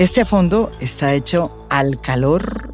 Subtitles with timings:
[0.00, 2.72] Este fondo está hecho al calor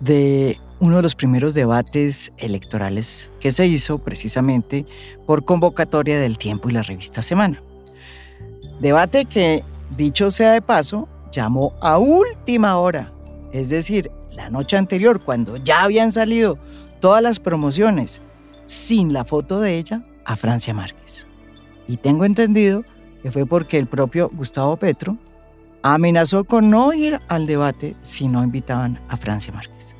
[0.00, 4.86] de uno de los primeros debates electorales que se hizo precisamente
[5.26, 7.62] por convocatoria del Tiempo y la revista Semana.
[8.80, 9.62] Debate que,
[9.94, 13.12] dicho sea de paso, llamó a última hora,
[13.52, 16.58] es decir, la noche anterior, cuando ya habían salido
[16.98, 18.22] todas las promociones
[18.64, 21.26] sin la foto de ella, a Francia Márquez.
[21.86, 22.84] Y tengo entendido
[23.22, 25.18] que fue porque el propio Gustavo Petro
[25.82, 29.94] amenazó con no ir al debate si no invitaban a Francia Márquez.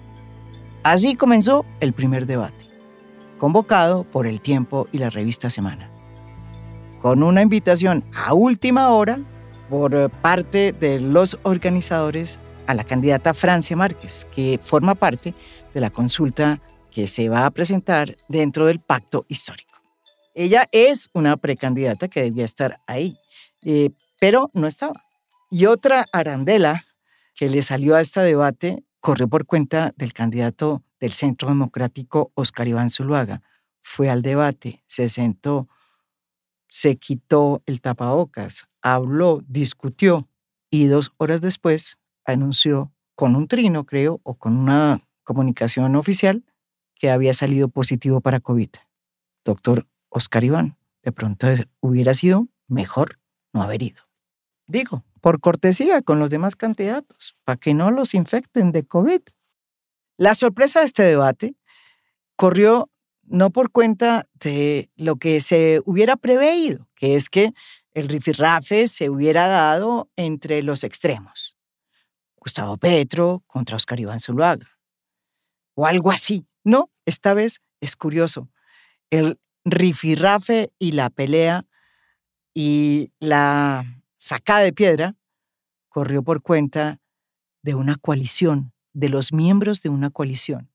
[0.83, 2.65] Así comenzó el primer debate,
[3.39, 5.91] convocado por El Tiempo y la revista Semana,
[7.03, 9.19] con una invitación a última hora
[9.69, 15.35] por parte de los organizadores a la candidata Francia Márquez, que forma parte
[15.75, 19.69] de la consulta que se va a presentar dentro del pacto histórico.
[20.35, 23.19] Ella es una precandidata que debía estar ahí,
[23.65, 23.91] eh,
[24.21, 25.08] pero no estaba.
[25.51, 26.85] Y otra arandela
[27.35, 32.69] que le salió a este debate corrió por cuenta del candidato del Centro Democrático, Oscar
[32.69, 33.43] Iván Zuluaga.
[33.83, 35.69] Fue al debate, se sentó,
[36.69, 40.29] se quitó el tapabocas, habló, discutió
[40.71, 46.45] y dos horas después anunció con un trino, creo, o con una comunicación oficial
[46.95, 48.71] que había salido positivo para COVID.
[49.45, 51.47] Doctor Oscar Iván, de pronto
[51.81, 53.19] hubiera sido mejor
[53.53, 54.08] no haber ido.
[54.69, 59.23] Digo, por cortesía con los demás candidatos, para que no los infecten de COVID.
[60.19, 61.55] La sorpresa de este debate
[62.37, 62.91] corrió
[63.23, 67.53] no por cuenta de lo que se hubiera preveído, que es que
[67.93, 71.57] el rifirrafe se hubiera dado entre los extremos.
[72.37, 74.79] Gustavo Petro contra Oscar Iván Zuluaga.
[75.75, 76.47] O algo así.
[76.63, 78.49] No, esta vez es curioso.
[79.11, 81.65] El rifirrafe y la pelea
[82.55, 83.98] y la
[84.29, 85.17] sacada de piedra
[85.89, 87.01] corrió por cuenta
[87.63, 90.71] de una coalición, de los miembros de una coalición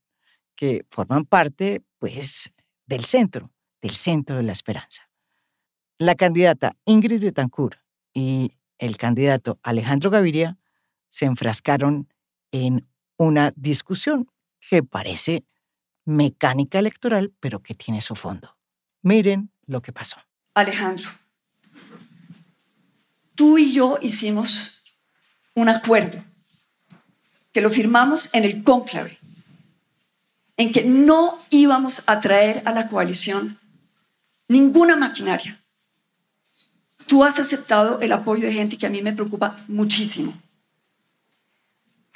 [0.56, 2.50] que forman parte, pues,
[2.88, 5.08] del centro, del centro de la esperanza.
[6.00, 7.78] La candidata Ingrid Betancourt
[8.14, 10.58] y el candidato Alejandro Gaviria
[11.10, 12.08] se enfrascaron
[12.52, 12.88] en
[13.18, 14.28] una discusión
[14.68, 15.46] que parece
[16.06, 18.58] mecánica electoral, pero que tiene su fondo.
[19.04, 20.18] Miren lo que pasó.
[20.56, 21.10] Alejandro,
[23.36, 24.84] tú y yo hicimos
[25.56, 26.24] un acuerdo
[27.52, 29.18] que lo firmamos en el cónclave,
[30.58, 33.60] en que no íbamos a traer a la coalición
[34.48, 35.60] ninguna maquinaria.
[37.06, 40.34] Tú has aceptado el apoyo de gente que a mí me preocupa muchísimo.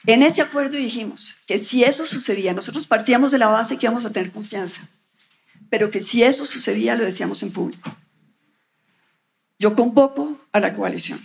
[0.06, 4.06] En ese acuerdo dijimos que si eso sucedía, nosotros partíamos de la base que íbamos
[4.06, 4.88] a tener confianza,
[5.70, 7.96] pero que si eso sucedía lo decíamos en público.
[9.59, 11.19] Yo convoco a la coalición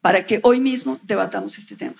[0.00, 1.96] para que hoy mismo debatamos este tema.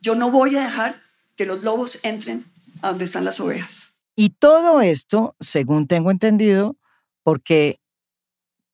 [0.00, 1.00] Yo no voy a dejar
[1.36, 2.44] que los lobos entren
[2.82, 3.92] a donde están las ovejas.
[4.16, 6.76] Y todo esto, según tengo entendido,
[7.22, 7.80] porque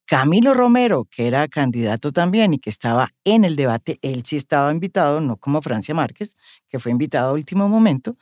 [0.05, 4.71] Camilo Romero, que era candidato también y que estaba en el debate, él sí estaba
[4.71, 6.35] invitado, no como Francia Márquez,
[6.67, 8.17] que fue invitado a último momento,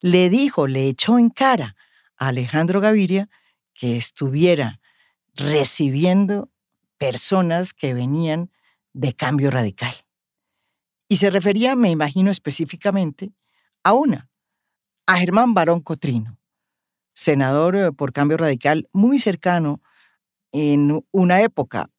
[0.00, 1.76] le dijo, le echó en cara
[2.16, 3.28] a Alejandro Gaviria
[3.74, 4.80] que estuviera
[5.34, 6.51] recibiendo
[7.02, 8.52] personas que venían
[8.92, 9.92] de cambio radical.
[11.08, 13.32] Y se refería, me imagino específicamente,
[13.82, 14.30] a una,
[15.06, 16.38] a Germán Barón Cotrino,
[17.12, 19.82] senador eh, por cambio radical muy cercano
[20.52, 21.90] en una época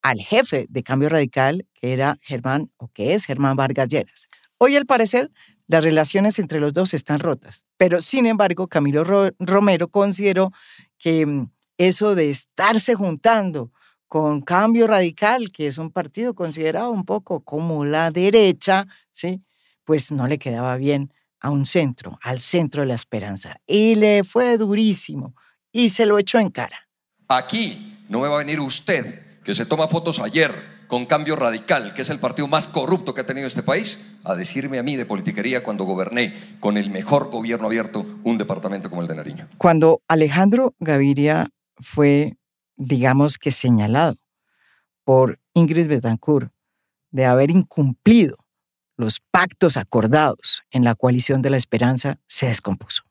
[0.00, 4.28] al jefe de cambio radical, que era Germán, o que es Germán Vargas Lleras.
[4.56, 5.30] Hoy, al parecer,
[5.66, 9.04] las relaciones entre los dos están rotas, pero sin embargo, Camilo
[9.38, 10.52] Romero consideró
[10.96, 13.72] que mm, eso de estarse juntando
[14.08, 19.42] con Cambio Radical, que es un partido considerado un poco como la derecha, ¿sí?
[19.84, 23.60] pues no le quedaba bien a un centro, al centro de la esperanza.
[23.66, 25.34] Y le fue durísimo
[25.70, 26.88] y se lo echó en cara.
[27.28, 30.52] Aquí no me va a venir usted, que se toma fotos ayer
[30.88, 34.34] con Cambio Radical, que es el partido más corrupto que ha tenido este país, a
[34.34, 39.02] decirme a mí de politiquería cuando goberné con el mejor gobierno abierto un departamento como
[39.02, 39.48] el de Nariño.
[39.58, 42.37] Cuando Alejandro Gaviria fue
[42.78, 44.16] digamos que señalado
[45.04, 46.52] por Ingrid Betancourt
[47.10, 48.36] de haber incumplido
[48.96, 53.04] los pactos acordados en la coalición de la esperanza, se descompuso.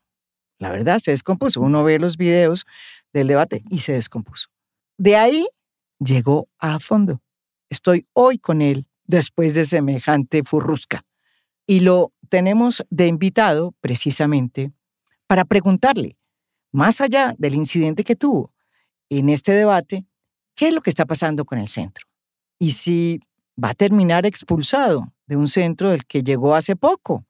[0.58, 1.60] La verdad, se descompuso.
[1.60, 2.66] Uno ve los videos
[3.12, 4.48] del debate y se descompuso.
[4.98, 5.46] De ahí
[5.98, 7.22] llegó a fondo.
[7.70, 11.04] Estoy hoy con él después de semejante furrusca.
[11.66, 14.72] Y lo tenemos de invitado precisamente
[15.26, 16.16] para preguntarle,
[16.72, 18.52] más allá del incidente que tuvo,
[19.10, 20.06] en este debate
[20.54, 22.06] qué es lo que está pasando con el centro
[22.58, 23.20] y si
[23.62, 27.24] va a terminar expulsado de un centro del que llegó hace poco.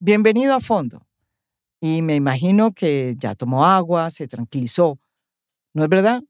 [0.00, 1.06] Bienvenido a fondo.
[1.80, 4.98] Y me imagino que ya tomó agua, se tranquilizó.
[5.74, 6.22] ¿No es verdad?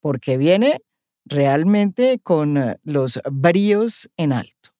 [0.00, 0.82] Porque viene
[1.24, 4.70] realmente con eh, los bríos en alto.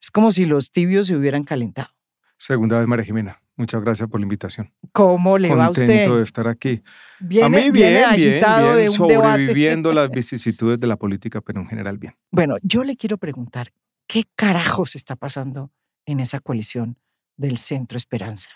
[0.00, 1.90] Es como si los tibios se hubieran calentado.
[2.38, 3.42] Segunda vez, María Jimena.
[3.58, 4.72] Muchas gracias por la invitación.
[4.92, 5.84] ¿Cómo le va a usted?
[5.84, 6.80] Contento de estar aquí.
[7.18, 9.30] Viene, a mí bien, bien, agitado bien, de un debate.
[9.30, 12.14] sobreviviendo las vicisitudes de la política, pero en general bien.
[12.30, 13.72] Bueno, yo le quiero preguntar,
[14.06, 15.72] ¿qué carajos está pasando
[16.06, 16.98] en esa coalición
[17.36, 18.48] del Centro Esperanza?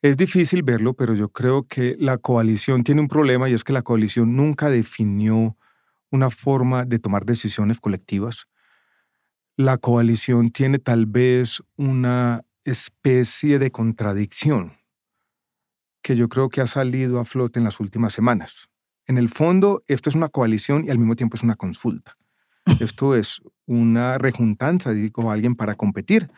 [0.00, 3.72] Es difícil verlo, pero yo creo que la coalición tiene un problema y es que
[3.72, 5.56] la coalición nunca definió
[6.12, 8.46] una forma de tomar decisiones colectivas.
[9.56, 14.72] La coalición tiene tal vez una especie de contradicción
[16.02, 18.68] que yo creo que ha salido a flote en las últimas semanas.
[19.06, 22.16] En el fondo, esto es una coalición y al mismo tiempo es una consulta.
[22.80, 26.28] Esto es una rejuntanza, digo, alguien para competir,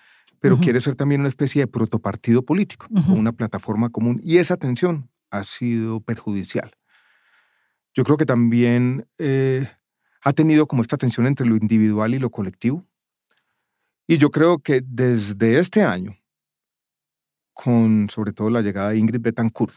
[0.41, 4.21] pero quiere ser también una especie de protopartido político una plataforma común.
[4.23, 6.77] Y esa tensión ha sido perjudicial.
[7.95, 9.69] Yo creo que también eh,
[10.23, 12.87] ha tenido como esta tensión entre lo individual y lo colectivo.
[14.09, 16.17] Y yo creo que desde este año,
[17.53, 19.75] con sobre todo la llegada de Ingrid Betancourt,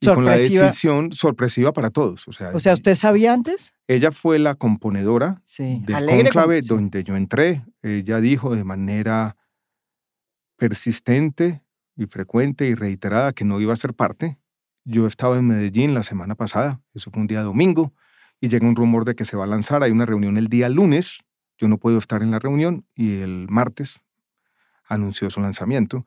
[0.00, 0.64] y con la Sorpresiva.
[0.66, 2.28] decisión sorpresiva para todos.
[2.28, 3.72] O sea, O sea, ¿usted sabía antes?
[3.88, 5.82] ella fue la componedora Sí.
[5.86, 7.64] del Alegre con- donde yo entré.
[7.82, 9.36] Ella dijo de manera
[10.56, 11.62] persistente
[11.96, 14.38] y frecuente y reiterada que no iba a ser parte.
[14.84, 17.94] Yo estaba en Medellín la semana pasada, eso fue un día domingo,
[18.40, 19.82] y llega un rumor de que se va a lanzar.
[19.82, 21.20] Hay una reunión el día lunes,
[21.58, 24.00] yo no puedo estar en la reunión, y el martes
[24.84, 26.06] anunció su lanzamiento.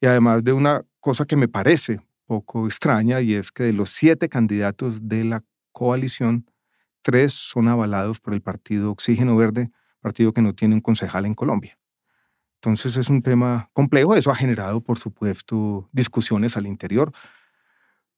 [0.00, 3.90] Y además de una cosa que me parece poco extraña, y es que de los
[3.90, 5.42] siete candidatos de la
[5.72, 6.50] coalición,
[7.02, 9.70] tres son avalados por el partido Oxígeno Verde,
[10.00, 11.78] partido que no tiene un concejal en Colombia.
[12.56, 17.12] Entonces es un tema complejo, eso ha generado, por supuesto, discusiones al interior.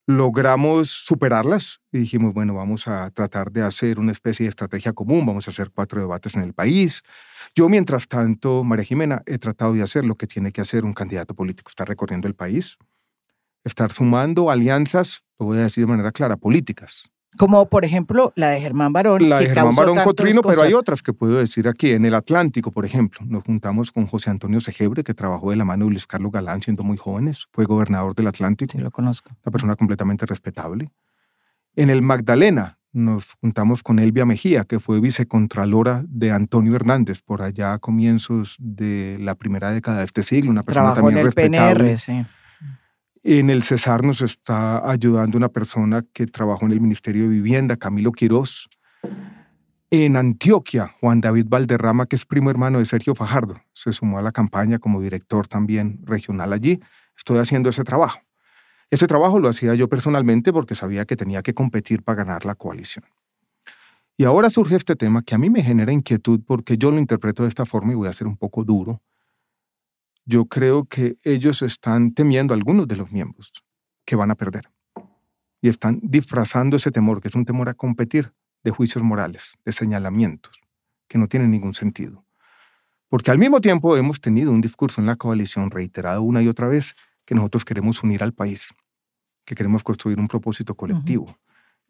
[0.08, 5.26] Logramos superarlas y dijimos, bueno, vamos a tratar de hacer una especie de estrategia común,
[5.26, 7.02] vamos a hacer cuatro debates en el país.
[7.56, 10.92] Yo, mientras tanto, María Jimena, he tratado de hacer lo que tiene que hacer un
[10.92, 12.76] candidato político, estar recorriendo el país,
[13.64, 18.48] estar sumando alianzas, lo voy a decir de manera clara, políticas, Como por ejemplo la
[18.48, 19.28] de Germán Barón.
[19.28, 20.80] la de que Germán causó Barón Cotrino, pero hay cosas.
[20.80, 21.92] otras que puedo decir aquí.
[21.92, 25.64] En el Atlántico, por ejemplo, nos juntamos con José Antonio Segebre, que trabajó de la
[25.64, 29.30] mano de Luis Carlos Galán siendo muy jóvenes, fue gobernador del Atlántico, Sí, lo conozco.
[29.44, 30.90] una persona completamente respetable.
[31.74, 37.42] En el Magdalena nos juntamos con Elvia Mejía, que fue vicecontralora de Antonio Hernández por
[37.42, 41.26] allá a comienzos de la primera década de este siglo, una persona Trabajó en también
[41.26, 41.84] el respetable.
[41.84, 42.26] PNR, sí.
[43.28, 47.76] En el Cesar nos está ayudando una persona que trabajó en el Ministerio de Vivienda,
[47.76, 48.68] Camilo Quirós.
[49.90, 54.22] En Antioquia, Juan David Valderrama, que es primo hermano de Sergio Fajardo, se sumó a
[54.22, 56.78] la campaña como director también regional allí.
[57.16, 58.20] Estoy haciendo ese trabajo.
[58.92, 62.54] Ese trabajo lo hacía yo personalmente porque sabía que tenía que competir para ganar la
[62.54, 63.06] coalición.
[64.16, 67.42] Y ahora surge este tema que a mí me genera inquietud porque yo lo interpreto
[67.42, 69.02] de esta forma y voy a ser un poco duro
[70.26, 73.52] yo creo que ellos están temiendo, algunos de los miembros,
[74.04, 74.68] que van a perder.
[75.62, 78.32] Y están disfrazando ese temor, que es un temor a competir,
[78.64, 80.60] de juicios morales, de señalamientos,
[81.08, 82.24] que no tienen ningún sentido.
[83.08, 86.66] Porque al mismo tiempo hemos tenido un discurso en la coalición reiterado una y otra
[86.66, 88.68] vez que nosotros queremos unir al país,
[89.44, 91.38] que queremos construir un propósito colectivo,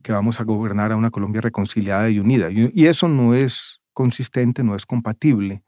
[0.02, 2.50] que vamos a gobernar a una Colombia reconciliada y unida.
[2.50, 5.62] Y, y eso no es consistente, no es compatible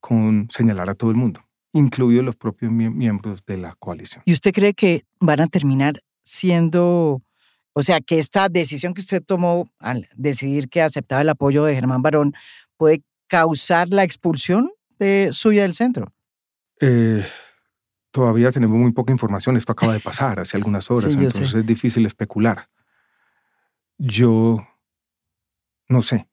[0.00, 4.22] con señalar a todo el mundo incluidos los propios mie- miembros de la coalición.
[4.26, 7.22] ¿Y usted cree que van a terminar siendo,
[7.72, 11.74] o sea, que esta decisión que usted tomó al decidir que aceptaba el apoyo de
[11.74, 12.34] Germán Barón
[12.76, 16.12] puede causar la expulsión de suya del centro?
[16.80, 17.24] Eh,
[18.10, 21.66] todavía tenemos muy poca información, esto acaba de pasar hace algunas horas, Sí, entonces es
[21.66, 22.68] difícil especular.
[23.98, 24.66] Yo
[25.88, 26.28] no sé,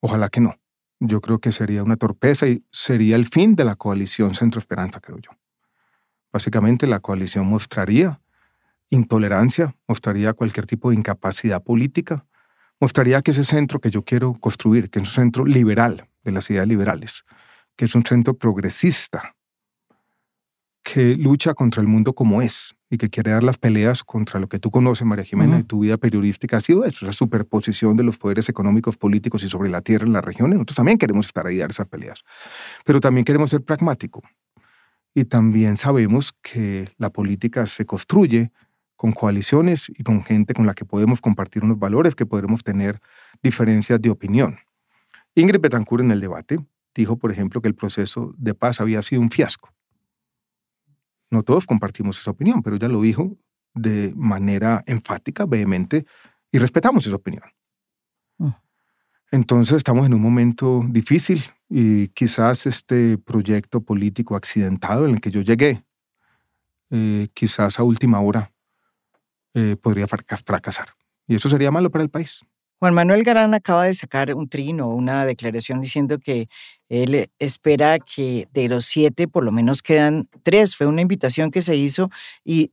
[0.00, 0.54] ojalá que no.
[1.00, 5.00] Yo creo que sería una torpeza y sería el fin de la coalición Centro Esperanza,
[5.00, 5.30] creo yo.
[6.32, 8.20] Básicamente la coalición mostraría
[8.90, 12.26] intolerancia, mostraría cualquier tipo de incapacidad política,
[12.80, 16.50] mostraría que ese centro que yo quiero construir, que es un centro liberal, de las
[16.50, 17.24] ideas liberales,
[17.76, 19.34] que es un centro progresista,
[20.82, 24.48] que lucha contra el mundo como es y que quiere dar las peleas contra lo
[24.48, 25.60] que tú conoces, María Jimena, Ujú.
[25.60, 29.48] y tu vida periodística ha sido eso, la superposición de los poderes económicos, políticos y
[29.48, 30.54] sobre la tierra en las regiones.
[30.56, 32.24] Nosotros también queremos estar ahí a dar esas peleas,
[32.84, 34.24] pero también queremos ser pragmáticos.
[35.14, 38.52] Y también sabemos que la política se construye
[38.96, 43.00] con coaliciones y con gente con la que podemos compartir unos valores, que podremos tener
[43.42, 44.58] diferencias de opinión.
[45.34, 46.58] Ingrid Betancourt en el debate
[46.94, 49.70] dijo, por ejemplo, que el proceso de paz había sido un fiasco.
[51.30, 53.36] No todos compartimos esa opinión, pero ella lo dijo
[53.74, 56.06] de manera enfática, vehemente,
[56.50, 57.44] y respetamos esa opinión.
[58.38, 58.50] Mm.
[59.30, 65.30] Entonces estamos en un momento difícil y quizás este proyecto político accidentado en el que
[65.30, 65.84] yo llegué,
[66.90, 68.50] eh, quizás a última hora,
[69.54, 70.88] eh, podría fracasar.
[71.26, 72.40] Y eso sería malo para el país.
[72.80, 76.48] Juan Manuel Garán acaba de sacar un trino, una declaración diciendo que
[76.88, 80.76] él espera que de los siete por lo menos quedan tres.
[80.76, 82.08] Fue una invitación que se hizo
[82.44, 82.72] y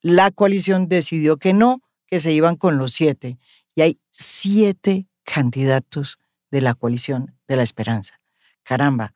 [0.00, 3.38] la coalición decidió que no, que se iban con los siete.
[3.76, 6.18] Y hay siete candidatos
[6.50, 8.20] de la coalición de la esperanza.
[8.64, 9.14] Caramba,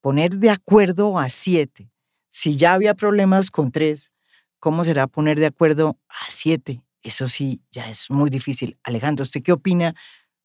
[0.00, 1.90] poner de acuerdo a siete.
[2.30, 4.12] Si ya había problemas con tres,
[4.60, 6.85] ¿cómo será poner de acuerdo a siete?
[7.06, 8.76] Eso sí, ya es muy difícil.
[8.82, 9.94] Alejandro, ¿usted qué opina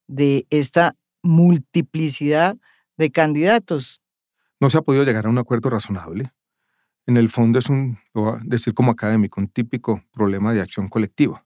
[0.06, 2.56] de esta multiplicidad
[2.96, 4.00] de candidatos?
[4.60, 6.32] No se ha podido llegar a un acuerdo razonable.
[7.04, 10.60] En el fondo es un, lo voy a decir como académico, un típico problema de
[10.60, 11.44] acción colectiva.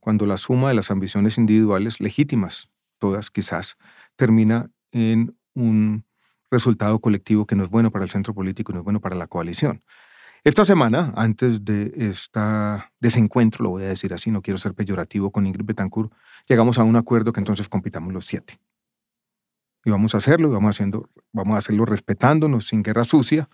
[0.00, 3.76] Cuando la suma de las ambiciones individuales, legítimas, todas quizás,
[4.16, 6.06] termina en un
[6.50, 9.26] resultado colectivo que no es bueno para el centro político no es bueno para la
[9.26, 9.82] coalición.
[10.46, 12.40] Esta semana, antes de este
[13.00, 16.12] desencuentro, lo voy a decir así, no quiero ser peyorativo con Ingrid Betancourt,
[16.48, 18.60] llegamos a un acuerdo que entonces compitamos los siete.
[19.84, 23.48] Y vamos a hacerlo, y vamos, haciendo, vamos a hacerlo respetándonos, sin guerra sucia.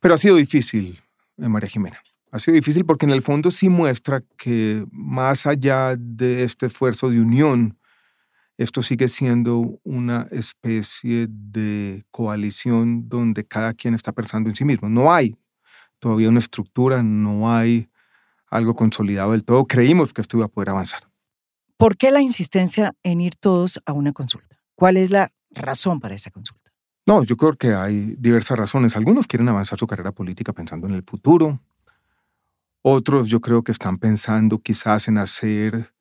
[0.00, 0.98] Pero ha sido difícil,
[1.36, 2.00] eh, María Jimena.
[2.32, 7.10] Ha sido difícil porque en el fondo sí muestra que más allá de este esfuerzo
[7.10, 7.78] de unión,
[8.56, 14.88] esto sigue siendo una especie de coalición donde cada quien está pensando en sí mismo.
[14.88, 15.36] No hay
[15.98, 17.88] todavía una estructura, no hay
[18.50, 19.66] algo consolidado del todo.
[19.66, 21.02] Creímos que esto iba a poder avanzar.
[21.76, 24.58] ¿Por qué la insistencia en ir todos a una consulta?
[24.74, 26.72] ¿Cuál es la razón para esa consulta?
[27.06, 28.96] No, yo creo que hay diversas razones.
[28.96, 31.60] Algunos quieren avanzar su carrera política pensando en el futuro.
[32.82, 35.94] Otros yo creo que están pensando quizás en hacer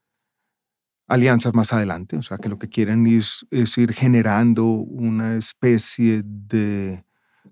[1.07, 3.45] alianzas más adelante, o sea, que lo que quieren es
[3.77, 7.06] ir generando una especie de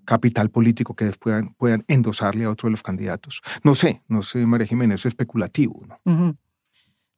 [0.06, 3.42] capital político que después puedan, endosarle a otro de los candidatos.
[3.62, 5.86] No sé, no sé, María Jiménez, es especulativo.
[5.86, 6.38] ¿no?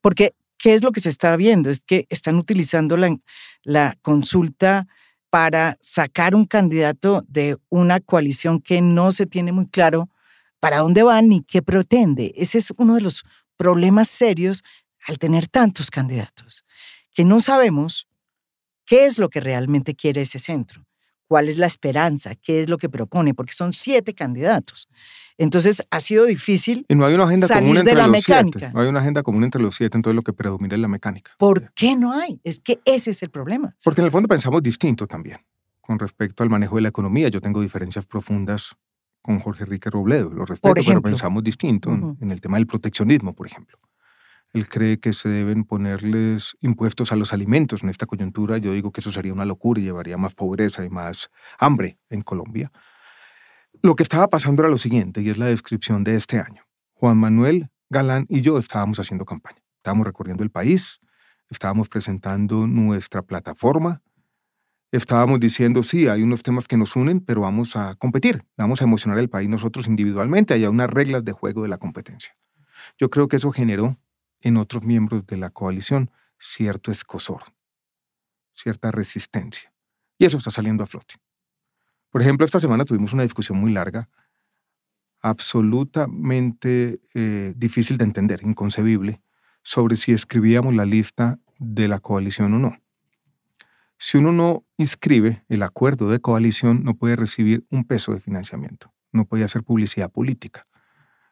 [0.01, 1.71] Porque, ¿qué es lo que se está viendo?
[1.71, 3.17] Es que están utilizando la,
[3.63, 4.89] la consulta
[5.31, 10.09] para sacar un candidato de una coalición que no se tiene muy claro
[10.59, 12.33] para dónde va ni qué pretende.
[12.37, 13.25] Ese es uno de los
[13.57, 14.65] problemas serios
[15.07, 16.65] al tener tantos candidatos,
[17.15, 18.09] que no sabemos
[18.85, 20.88] qué es lo que realmente quiere ese centro
[21.29, 24.89] cuál es la esperanza, qué es lo que propone, porque son siete candidatos.
[25.37, 28.73] Entonces ha sido difícil y no hay una agenda común entre de la mecánica.
[28.73, 31.33] No hay una agenda común entre los siete, entonces lo que predomina es la mecánica.
[31.39, 32.41] ¿Por qué no hay?
[32.43, 33.77] Es que ese es el problema.
[33.85, 35.39] Porque en el fondo pensamos distinto también
[35.81, 37.29] con respecto al manejo de la economía.
[37.29, 38.77] Yo tengo diferencias profundas
[39.23, 43.47] con Jorge Enrique Robledo, lo respeto, pero pensamos distinto en el tema del proteccionismo, por
[43.47, 43.79] ejemplo.
[44.53, 48.59] Él cree que se deben ponerles impuestos a los alimentos en esta coyuntura.
[48.59, 52.23] Yo digo que eso sería una locura y llevaría más pobreza y más hambre en
[52.23, 52.73] Colombia.
[53.83, 56.63] Lo que estaba pasando era lo siguiente, y es la descripción de este año.
[56.95, 59.63] Juan Manuel Galán y yo estábamos haciendo campaña.
[59.77, 61.01] Estábamos recorriendo el país,
[61.49, 64.03] estábamos presentando nuestra plataforma,
[64.91, 68.85] estábamos diciendo, sí, hay unos temas que nos unen, pero vamos a competir, vamos a
[68.85, 72.37] emocionar al país nosotros individualmente, hay unas reglas de juego de la competencia.
[72.99, 73.99] Yo creo que eso generó
[74.41, 77.43] en otros miembros de la coalición cierto escosor,
[78.53, 79.73] cierta resistencia.
[80.19, 81.17] Y eso está saliendo a flote.
[82.11, 84.09] Por ejemplo, esta semana tuvimos una discusión muy larga,
[85.21, 89.21] absolutamente eh, difícil de entender, inconcebible,
[89.63, 92.79] sobre si escribíamos la lista de la coalición o no.
[93.99, 98.95] Si uno no inscribe el acuerdo de coalición, no puede recibir un peso de financiamiento,
[99.11, 100.68] no puede hacer publicidad política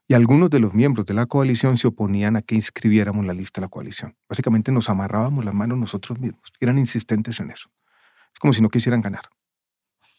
[0.09, 3.61] y algunos de los miembros de la coalición se oponían a que inscribiéramos la lista
[3.61, 4.17] de la coalición.
[4.29, 6.53] Básicamente nos amarrábamos las manos nosotros mismos.
[6.61, 7.71] Eran insistentes en eso.
[8.33, 9.29] Es como si no quisieran ganar.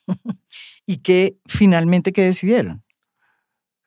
[0.86, 2.84] ¿Y qué finalmente qué decidieron?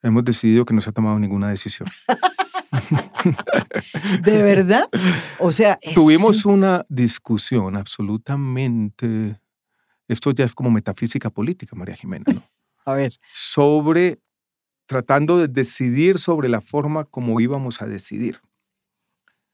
[0.01, 1.87] Hemos decidido que no se ha tomado ninguna decisión.
[4.23, 4.89] ¿De verdad?
[5.37, 9.39] O sea, tuvimos una discusión absolutamente
[10.11, 12.43] esto ya es como metafísica política, María Jimena, ¿no?
[12.85, 13.13] A ver.
[13.33, 14.19] Sobre
[14.91, 18.41] tratando de decidir sobre la forma como íbamos a decidir.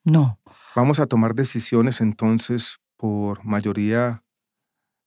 [0.03, 0.39] No.
[0.75, 4.23] ¿Vamos a tomar decisiones entonces por mayoría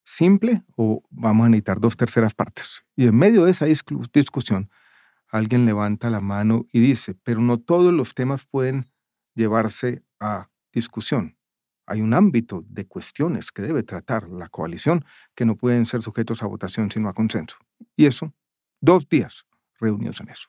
[0.05, 2.85] simple o vamos a necesitar dos terceras partes?
[2.95, 4.71] Y en medio de esa discusión,
[5.27, 8.89] alguien levanta la mano y dice, pero no todos los temas pueden
[9.35, 11.37] llevarse a discusión.
[11.87, 16.45] Hay un ámbito de cuestiones que debe tratar la coalición que no pueden ser sujetos
[16.45, 17.57] a votación sino a consenso.
[17.97, 18.33] Y eso,
[18.81, 19.45] dos días
[19.81, 20.49] reunidos en eso.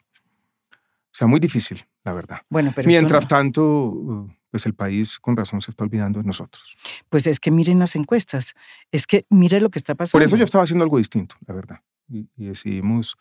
[0.72, 2.40] O sea, muy difícil, la verdad.
[2.50, 6.78] Bueno, pero Mientras tanto, pues el país con razón se está olvidando de nosotros.
[7.10, 8.54] Pues es que miren las encuestas,
[8.92, 10.20] es que mire lo que está pasando.
[10.20, 11.82] Por eso yo estaba haciendo algo distinto, la verdad.
[12.08, 13.18] Y, y decidimos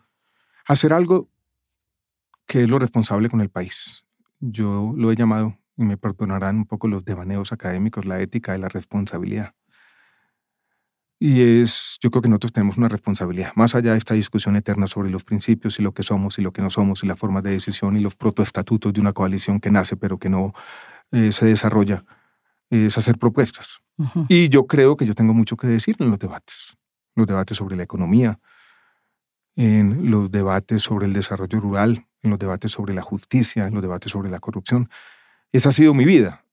[0.67, 1.29] hacer algo
[2.47, 4.05] que es lo responsable con el país.
[4.41, 8.59] Yo lo he llamado, y me perdonarán un poco los devaneos académicos, la ética de
[8.59, 9.55] la responsabilidad.
[11.23, 14.87] Y es, yo creo que nosotros tenemos una responsabilidad, más allá de esta discusión eterna
[14.87, 17.43] sobre los principios y lo que somos y lo que no somos y la forma
[17.43, 20.55] de decisión y los protoestatutos de una coalición que nace pero que no
[21.13, 22.07] eh, se desarrolla,
[22.71, 23.81] es hacer propuestas.
[23.99, 24.25] Ujú.
[24.31, 26.79] Y yo creo que yo tengo mucho que decir en los debates,
[27.15, 28.41] los debates sobre la economía,
[29.57, 33.83] en los debates sobre el desarrollo rural, en los debates sobre la justicia, en los
[33.83, 34.89] debates sobre la corrupción.
[35.53, 36.47] Esa ha sido mi vida.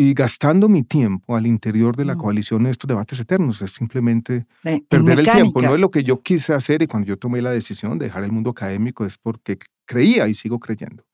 [0.00, 2.18] Y gastando mi tiempo al interior de la Mm.
[2.18, 5.60] coalición en estos debates eternos es simplemente En- en perder el tiempo.
[5.60, 8.22] No es lo que yo quise hacer y cuando yo tomé la decisión de dejar
[8.22, 11.04] el mundo académico es porque creía y sigo creyendo.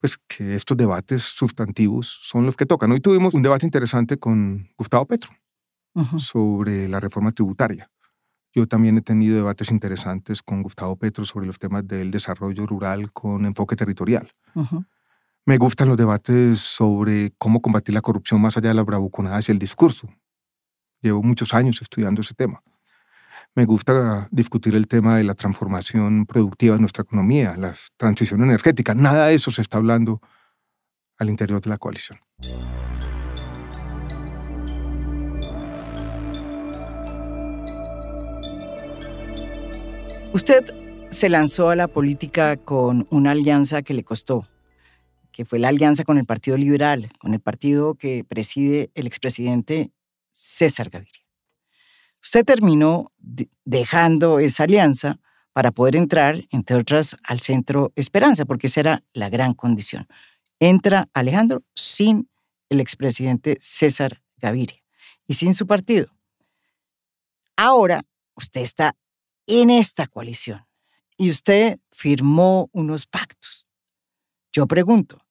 [0.00, 2.92] Pues que estos debates sustantivos son los que tocan.
[2.92, 5.30] Hoy tuvimos un debate interesante con Gustavo Petro
[5.94, 6.20] Ujú.
[6.20, 7.90] sobre la reforma tributaria.
[8.54, 13.12] Yo también he tenido debates interesantes con Gustavo Petro sobre los temas del desarrollo rural
[13.12, 14.30] con enfoque territorial.
[14.54, 14.84] Ujú.
[15.48, 19.52] Me gustan los debates sobre cómo combatir la corrupción más allá de las bravuconadas y
[19.52, 20.06] el discurso.
[21.00, 22.62] Llevo muchos años estudiando ese tema.
[23.54, 28.94] Me gusta discutir el tema de la transformación productiva de nuestra economía, la transición energética.
[28.94, 30.20] Nada de eso se está hablando
[31.16, 32.18] al interior de la coalición.
[40.34, 40.74] Usted
[41.08, 44.46] se lanzó a la política con una alianza que le costó,
[45.38, 49.92] que fue la alianza con el Partido Liberal, con el partido que preside el expresidente
[50.32, 51.22] César Gaviria.
[52.20, 55.20] Usted terminó de- dejando esa alianza
[55.52, 60.08] para poder entrar, entre otras, al Centro Esperanza, porque esa era la gran condición.
[60.58, 62.28] Entra Alejandro sin
[62.68, 64.82] el expresidente César Gaviria
[65.28, 66.08] y sin su partido.
[67.56, 68.96] Ahora usted está
[69.46, 70.66] en esta coalición
[71.16, 73.68] y usted firmó unos pactos.
[74.50, 75.24] Yo pregunto,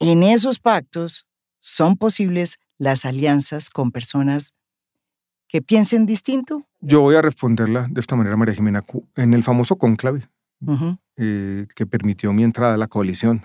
[0.00, 1.26] ¿en esos pactos
[1.60, 4.52] son posibles las alianzas con personas
[5.46, 6.66] que piensen distinto?
[6.80, 8.82] Yo voy a responderla de esta manera, María Jimena.
[9.16, 10.28] En el famoso cónclave
[10.66, 13.42] Ujú, eh, que permitió mi entrada a la coalición,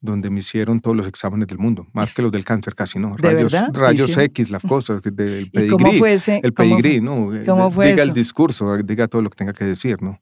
[0.00, 3.16] donde me hicieron todos los exámenes del mundo, más que los del cáncer casi, ¿no?
[3.16, 3.70] ¿De Rayos, verdad?
[3.74, 4.16] rayos.
[4.16, 6.40] X, las cosas, del ¿Y cómo pedigrí, fue ese?
[6.42, 7.34] el pedigrí, ¿no?
[7.34, 8.10] Eh, cómo fue diga eso?
[8.10, 10.20] el discurso, diga todo lo que tenga que decir, ¿no?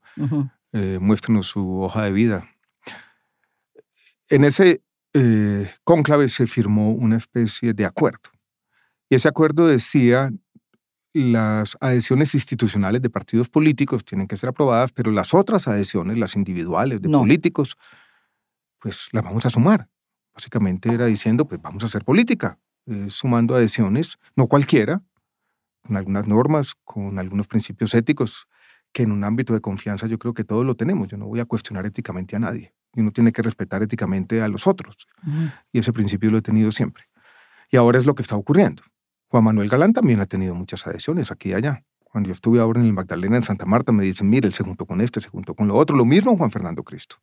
[0.72, 2.48] Eh, muéstrenos su hoja de vida.
[4.28, 4.80] En ese
[5.14, 8.31] eh, cónclave se firmó una especie de acuerdo.
[9.11, 10.33] Y ese acuerdo decía
[11.14, 16.37] las adhesiones institucionales de partidos políticos tienen que ser aprobadas, pero las otras adhesiones, las
[16.37, 17.20] individuales de No.
[17.20, 17.77] políticos,
[18.81, 19.88] pues las vamos a sumar.
[20.35, 25.03] Básicamente era diciendo, pues vamos a hacer política, eh, sumando adhesiones, no cualquiera,
[25.87, 28.46] con algunas normas, con algunos principios éticos,
[28.92, 31.09] que en un ámbito de confianza yo creo que todos lo tenemos.
[31.09, 32.72] Yo no voy a cuestionar éticamente a nadie.
[32.94, 35.07] Y uno tiene que respetar éticamente a los otros.
[35.72, 37.04] Y ese principio lo he tenido siempre.
[37.70, 38.83] Y ahora es lo que está ocurriendo.
[39.28, 41.83] Juan Manuel Galán también ha tenido muchas adhesiones aquí y allá.
[42.04, 44.62] Cuando yo estuve ahora en el Magdalena, en Santa Marta, me dicen, mire, él se
[44.62, 45.96] juntó con este, se juntó con lo otro.
[45.96, 47.16] Lo mismo Juan Fernando Cristo.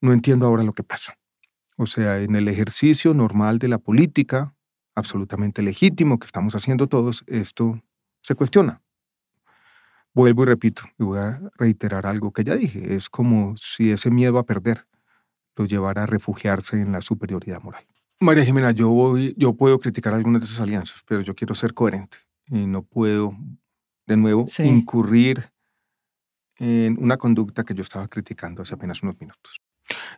[0.00, 1.16] No entiendo ahora lo que pasa.
[1.76, 4.54] O sea, en el ejercicio normal de la política,
[4.94, 7.80] absolutamente legítimo que estamos haciendo todos, esto
[8.22, 8.82] se cuestiona.
[10.14, 14.10] Vuelvo y repito, y voy a reiterar algo que ya dije, es como si ese
[14.10, 14.86] miedo a perder
[15.56, 17.84] lo llevara a refugiarse en la superioridad moral.
[18.18, 21.74] María Jimena, yo, voy, yo puedo criticar algunas de esas alianzas, pero yo quiero ser
[21.74, 23.36] coherente y no puedo,
[24.06, 24.64] de nuevo, Sí.
[24.64, 25.50] incurrir
[26.58, 29.60] en una conducta que yo estaba criticando hace apenas unos minutos.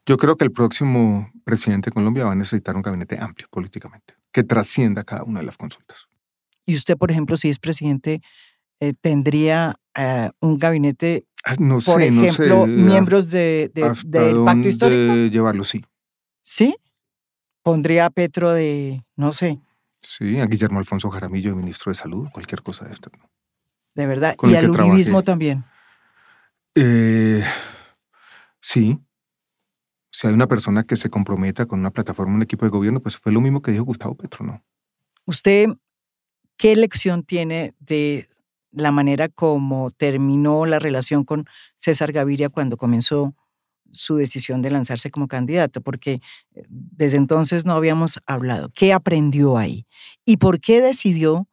[0.05, 4.14] Yo creo que el próximo presidente de Colombia va a necesitar un gabinete amplio políticamente,
[4.33, 6.07] que trascienda cada una de las consultas.
[6.64, 8.20] Y usted, por ejemplo, si es presidente,
[8.83, 13.92] eh, tendría eh, un gabinete, Ah, por sé, no sé, ejemplo, ah, miembros de, de-
[14.07, 15.14] del pacto histórico.
[15.31, 15.85] llevarlo, sí.
[16.42, 16.75] ¿Sí?
[17.62, 19.61] Pondría a Petro de, no sé,
[20.05, 23.09] Sí, a Guillermo Alfonso Jaramillo, ministro de Salud, cualquier cosa de esto.
[23.16, 23.31] ¿no?
[23.95, 24.35] de verdad.
[24.37, 25.25] Con y al uribismo trabajé.
[25.27, 25.64] también.
[26.75, 27.45] Eh,
[28.61, 28.99] sí.
[30.11, 33.16] Si hay una persona que se comprometa con una plataforma, un equipo de gobierno, pues
[33.16, 34.62] fue lo mismo que dijo Gustavo Petro, ¿no?
[35.25, 35.68] ¿Usted
[36.57, 38.27] qué lección tiene de
[38.72, 43.35] la manera como terminó la relación con César Gaviria cuando comenzó
[43.92, 45.80] su decisión de lanzarse como candidato?
[45.80, 46.20] Porque
[46.54, 48.70] eh, desde entonces no habíamos hablado.
[48.74, 49.87] ¿Qué aprendió ahí?
[50.24, 51.48] ¿Y por qué decidió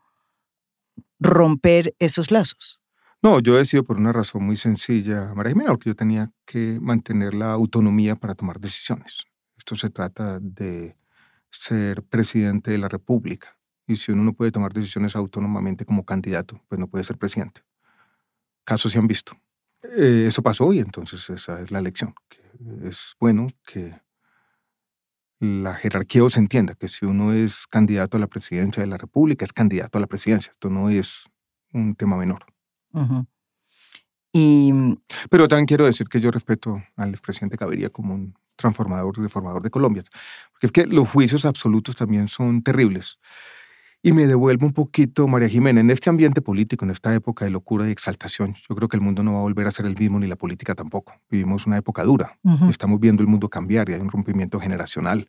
[1.19, 2.79] romper esos lazos?
[3.21, 7.34] No, yo decido por una razón muy sencilla, María Jimena, porque yo tenía que mantener
[7.34, 9.25] la autonomía para tomar decisiones.
[9.58, 10.95] Esto se trata de
[11.51, 13.59] ser presidente de la República.
[13.89, 17.63] Y si uno no puede tomar decisiones autónomamente como candidato, pues no puede ser presidente.
[18.63, 19.34] Casos se han visto.
[19.82, 22.13] Eh, eso pasó y entonces esa es la lección.
[22.84, 23.99] es bueno que
[25.39, 29.43] la jerarquía os entienda que si uno es candidato a la presidencia de la República,
[29.43, 30.52] es candidato a la presidencia.
[30.52, 31.28] Esto no es
[31.73, 32.45] un tema menor.
[34.32, 34.71] y...
[35.32, 39.63] Pero también quiero decir que yo respeto al expresidente Cabería como un transformador y reformador
[39.63, 40.04] de Colombia.
[40.52, 43.17] Porque es que los juicios absolutos también son terribles.
[44.01, 47.51] Y me devuelvo un poquito, María Jimena, en este ambiente político, en esta época de
[47.51, 49.97] locura y exaltación, yo creo que el mundo no va a volver a ser el
[49.97, 51.13] mismo ni la política tampoco.
[51.29, 52.38] Vivimos una época dura.
[52.69, 55.27] Estamos viendo el mundo cambiar y hay un rompimiento generacional.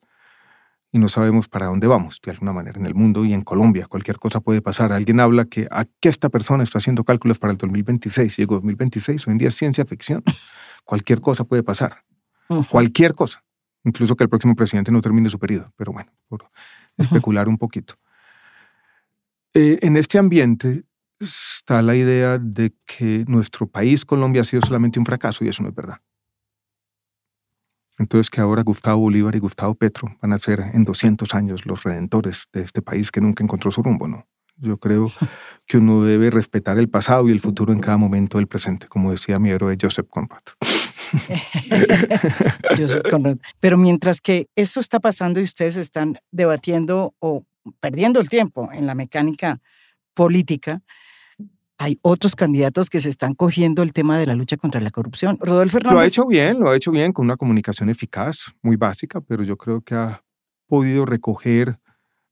[0.92, 3.86] Y no sabemos para dónde vamos, de alguna manera, en el mundo y en Colombia.
[3.88, 4.92] Cualquier cosa puede pasar.
[4.92, 8.36] Alguien habla que aquí esta persona está haciendo cálculos para el 2026.
[8.36, 10.22] Llegó 2026, hoy en día es ciencia ficción.
[10.84, 12.04] Cualquier cosa puede pasar.
[12.70, 13.44] Cualquier cosa.
[13.82, 15.72] Incluso que el próximo presidente no termine su periodo.
[15.76, 16.44] Pero bueno, por
[16.96, 17.94] especular un poquito.
[19.54, 20.84] Eh, en este ambiente
[21.18, 25.62] está la idea de que nuestro país, Colombia, ha sido solamente un fracaso y eso
[25.62, 26.00] no es verdad.
[27.98, 31.82] Entonces que ahora Gustavo Bolívar y Gustavo Petro van a ser en 200 años los
[31.82, 34.26] redentores de este país que nunca encontró su rumbo, ¿no?
[34.56, 35.10] Yo creo
[35.66, 39.10] que uno debe respetar el pasado y el futuro en cada momento del presente, como
[39.10, 40.42] decía mi héroe Joseph Conrad.
[42.78, 43.36] Joseph Conrad.
[43.60, 47.44] Pero mientras que eso está pasando y ustedes están debatiendo o
[47.80, 49.60] perdiendo el tiempo en la mecánica
[50.14, 50.82] política,
[51.78, 55.38] hay otros candidatos que se están cogiendo el tema de la lucha contra la corrupción.
[55.40, 55.94] Rodolfo Hernández.
[55.94, 59.44] Lo ha hecho bien, lo ha hecho bien con una comunicación eficaz, muy básica, pero
[59.44, 60.22] yo creo que ha
[60.66, 61.78] podido recoger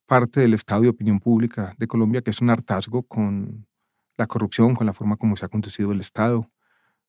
[0.06, 3.66] parte del estado de opinión pública de Colombia, que es un hartazgo con
[4.18, 6.50] la corrupción, con la forma como se ha acontecido el Estado,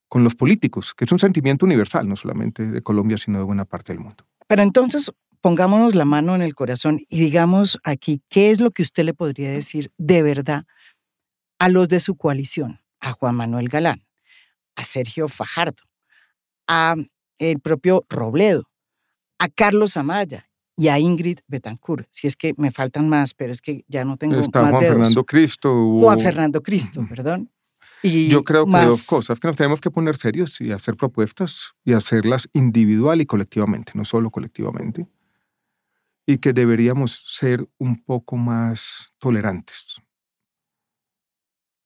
[0.07, 3.65] con los políticos, que es un sentimiento universal, no solamente de Colombia, sino de buena
[3.65, 4.25] parte del mundo.
[4.47, 5.11] Pero entonces,
[5.41, 9.13] pongámonos la mano en el corazón y digamos aquí, ¿qué es lo que usted le
[9.13, 10.65] podría decir de verdad
[11.59, 12.81] a los de su coalición?
[12.99, 14.05] A Juan Manuel Galán,
[14.75, 15.83] a Sergio Fajardo,
[16.67, 16.95] a
[17.37, 18.69] el propio Robledo,
[19.37, 22.07] a Carlos Amaya y a Ingrid Betancourt.
[22.11, 24.83] Si es que me faltan más, pero es que ya no tengo Está más Juan
[24.83, 25.97] Fernando Cristo.
[25.97, 27.49] Juan Fernando Cristo, perdón.
[28.03, 31.73] Y Yo creo que dos cosas, que nos tenemos que poner serios y hacer propuestas
[31.85, 35.07] y hacerlas individual y colectivamente, no solo colectivamente
[36.29, 39.99] y que deberíamos ser un poco más tolerantes.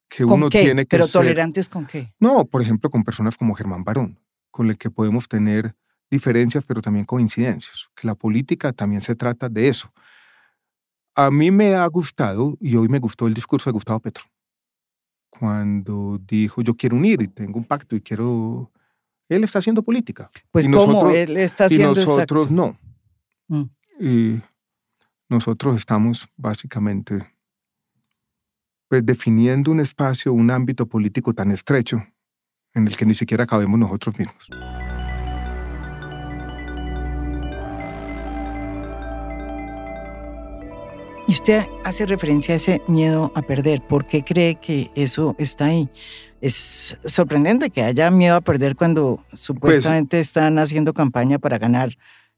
[0.09, 2.13] Que uno tiene que ¿Pero tolerantes con qué?
[2.19, 4.19] No, por ejemplo, con personas como Germán Barón,
[4.51, 5.77] con el que podemos tener
[6.11, 7.87] diferencias, pero también coincidencias.
[7.95, 9.93] Que la política también se trata de eso.
[11.15, 14.25] A mí me ha gustado, y hoy me gustó el discurso de Gustavo Petro,
[15.29, 18.73] cuando dijo, yo quiero unir y tengo un pacto y quiero...
[19.29, 20.29] Él está haciendo política.
[20.51, 21.11] Pues ¿cómo?
[21.11, 22.77] Él está haciendo Y nosotros no.
[23.47, 23.63] Mm.
[23.99, 24.41] Y
[25.29, 27.33] nosotros estamos básicamente
[28.87, 32.03] pues, definiendo un espacio, un ámbito político tan estrecho
[32.73, 34.49] en el que ni siquiera cabemos nosotros mismos.
[41.25, 43.81] Y usted hace referencia a ese miedo a perder.
[43.81, 45.89] ¿Por qué cree que eso está ahí?
[46.41, 51.97] Es sorprendente que haya miedo a perder cuando pues supuestamente están haciendo campaña para ganar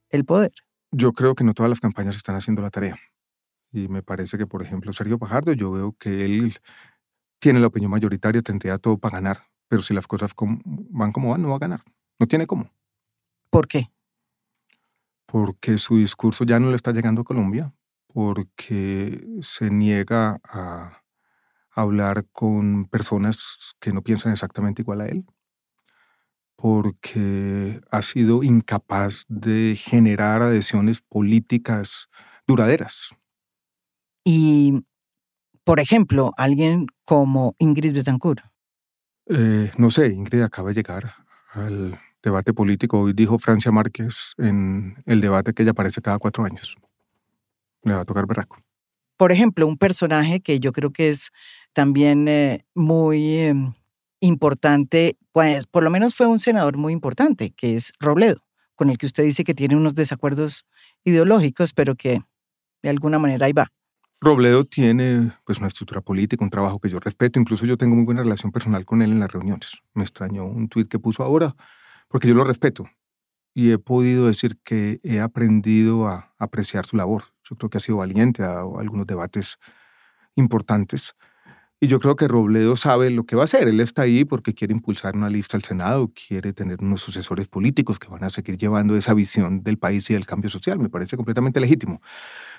[0.09, 0.53] el poder.
[0.97, 2.97] Yo creo que no todas las campañas están haciendo la tarea.
[3.73, 6.57] Y me parece que, por ejemplo, Sergio Pajardo, yo veo que él
[7.39, 9.41] tiene la opinión mayoritaria, tendría todo para ganar.
[9.67, 11.83] Pero si las cosas van como van, no va a ganar.
[12.17, 12.71] No tiene cómo.
[13.49, 13.91] ¿Por qué?
[15.25, 17.73] Porque su discurso ya no le está llegando a Colombia,
[18.07, 21.03] porque se niega a
[21.71, 25.25] hablar con personas que no piensan exactamente igual a él,
[26.55, 32.07] porque ha sido incapaz de generar adhesiones políticas
[32.47, 33.15] duraderas.
[34.23, 34.83] Y,
[35.63, 38.41] por ejemplo, alguien como Ingrid Betancourt.
[39.27, 41.13] Eh, no sé, Ingrid acaba de llegar
[41.53, 43.01] al debate político.
[43.01, 46.75] Hoy dijo Francia Márquez en el debate que ella aparece cada cuatro años.
[47.83, 48.57] Le va a tocar berraco.
[49.17, 51.31] Por ejemplo, un personaje que yo creo que es
[51.73, 53.73] también eh, muy em,
[54.25, 58.43] importante, pues por lo menos fue un senador muy importante, que es Robledo,
[58.75, 60.65] con el que usted dice que tiene unos desacuerdos
[61.03, 62.21] ideológicos, pero que
[62.81, 63.71] de alguna manera ahí va.
[64.21, 68.05] Robledo tiene pues una estructura política, un trabajo que yo respeto, incluso yo tengo muy
[68.05, 69.71] buena relación personal con él en las reuniones.
[69.93, 71.55] Me extrañó un tuit que puso ahora,
[72.07, 72.85] porque yo lo respeto.
[73.57, 77.23] y he podido decir que he aprendido a apreciar su labor.
[77.49, 79.57] Yo creo que ha sido valiente a, algunos debates
[80.35, 81.15] importantes.
[81.79, 83.67] Y yo creo que Robledo sabe lo que va a hacer.
[83.67, 87.99] Él está ahí porque quiere impulsar una lista al Senado, quiere tener unos sucesores políticos
[87.99, 90.79] que van a seguir llevando esa visión del país y del cambio social.
[90.79, 92.01] Me parece completamente legítimo.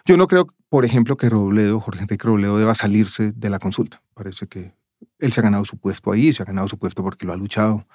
[0.05, 4.03] Yo no creo, por ejemplo, que Robledo, Jorge Enrique Robledo, deba salirse de la consulta.
[4.13, 4.75] Parece que
[5.19, 7.37] él se ha ganado su puesto ahí, se ha ganado su puesto porque lo ha
[7.37, 7.87] luchado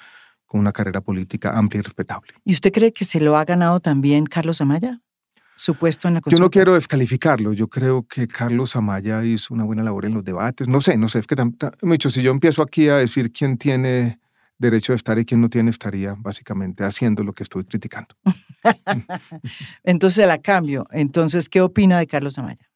[0.48, 2.34] con una carrera política amplia y respetable.
[2.44, 5.02] ¿Y usted cree que se lo ha ganado también Carlos Amaya?
[5.68, 7.54] En la Yo no quiero descalificarlo.
[7.54, 10.68] Yo creo que Carlos Amaya hizo una buena labor en los debates.
[10.68, 11.20] No sé, no sé.
[11.20, 11.36] Es que,
[11.84, 14.20] mucho, si yo empiezo aquí a decir quién tiene
[14.58, 18.16] derecho de estar y quién no tiene, estaría básicamente haciendo lo que estoy criticando.
[19.84, 20.88] Entonces la cambio.
[20.92, 22.70] Entonces, ¿qué opina de Carlos Amaya?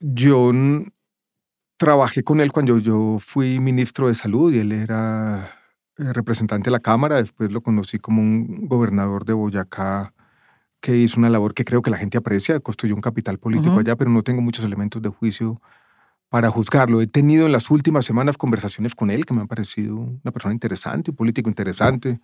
[0.00, 0.52] Yo
[1.76, 5.50] trabajé con él cuando yo fui ministro de salud y él era
[5.98, 10.12] eh, representante de la Cámara, después lo conocí como un gobernador de Boyacá
[10.80, 13.96] que hizo una labor que creo que la gente aprecia, construyó un capital político allá,
[13.96, 15.60] pero no tengo muchos elementos de juicio
[16.30, 17.02] para juzgarlo.
[17.02, 20.54] He tenido en las últimas semanas conversaciones con él que me han parecido una persona
[20.54, 22.20] interesante, un político interesante,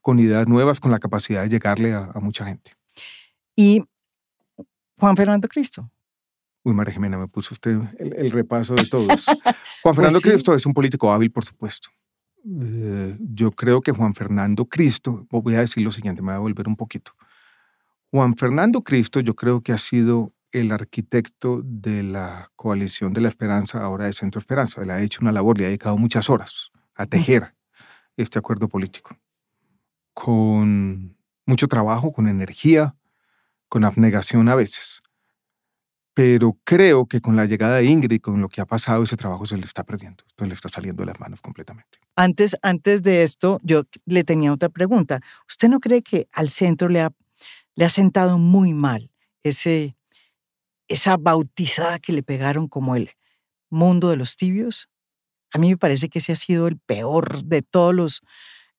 [0.00, 2.72] con ideas nuevas, con la capacidad de llegarle a, mucha gente.
[3.54, 3.84] ¿Y
[4.96, 5.90] Juan Fernando Cristo?
[6.62, 9.24] Uy, María Jimena, me puso usted el, repaso de todos.
[9.24, 11.90] Juan pues Fernando Cristo es un político hábil, por supuesto.
[12.44, 16.38] Eh, yo creo que Juan Fernando Cristo, voy a decir lo siguiente, me voy a
[16.38, 17.12] volver un poquito.
[18.10, 23.28] Juan Fernando Cristo yo creo que ha sido el arquitecto de la coalición de la
[23.28, 24.82] esperanza, ahora de Centro Esperanza.
[24.82, 27.54] Él ha hecho una labor, le ha dedicado muchas horas a tejer
[28.16, 29.16] este acuerdo político.
[30.14, 32.96] Con mucho trabajo, con energía,
[33.68, 35.02] con abnegación a veces
[36.18, 39.46] pero creo que con la llegada de Ingrid, con lo que ha pasado, ese trabajo
[39.46, 42.00] se le está perdiendo, entonces le está saliendo de las manos completamente.
[42.16, 45.20] Antes, antes de esto, yo le tenía otra pregunta.
[45.48, 47.12] ¿Usted no cree que al centro le ha,
[47.78, 49.12] le ha sentado muy mal
[49.44, 49.96] ese,
[50.88, 53.12] esa bautizada que le pegaron como el
[53.70, 54.88] mundo de los tibios?
[55.54, 58.22] A mí me parece que ese ha sido el peor de todos los